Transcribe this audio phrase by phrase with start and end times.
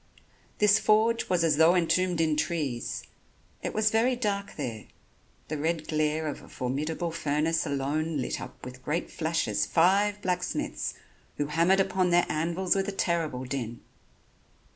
[0.57, 3.03] This forge was as though entombed in trees.
[3.61, 4.87] It was very dark there,
[5.47, 10.95] the red glare of a formidable furnace alone lit up with great flashes five blacksmiths,
[11.37, 13.81] who hammered upon their anvils with a terrible din.